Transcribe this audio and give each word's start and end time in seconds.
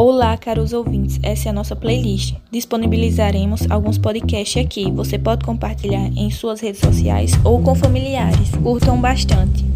Olá, 0.00 0.36
caros 0.36 0.72
ouvintes, 0.72 1.18
essa 1.24 1.48
é 1.48 1.50
a 1.50 1.52
nossa 1.52 1.74
playlist. 1.74 2.36
Disponibilizaremos 2.52 3.68
alguns 3.68 3.98
podcasts 3.98 4.64
aqui. 4.64 4.88
Você 4.92 5.18
pode 5.18 5.44
compartilhar 5.44 6.06
em 6.16 6.30
suas 6.30 6.60
redes 6.60 6.80
sociais 6.80 7.32
ou 7.42 7.60
com 7.60 7.74
familiares. 7.74 8.48
Curtam 8.62 9.00
bastante. 9.00 9.67